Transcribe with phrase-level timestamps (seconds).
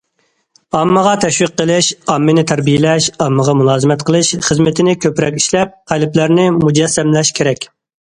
[0.77, 7.69] ئاممىغا تەشۋىق قىلىش، ئاممىنى تەربىيەلەش، ئاممىغا مۇلازىمەت قىلىش خىزمىتىنى كۆپرەك ئىشلەپ، قەلبلەرنى مۇجەسسەملەش كېرەك.